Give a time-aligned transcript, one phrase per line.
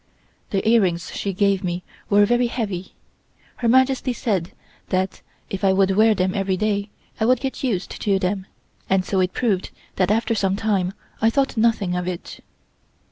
[0.49, 2.95] The earrings she gave me were very heavy.
[3.57, 4.51] Her Majesty said
[4.89, 6.89] that if I would wear them every day
[7.19, 8.47] I would get used to them,
[8.89, 12.39] and so it proved that after some time I thought nothing of it.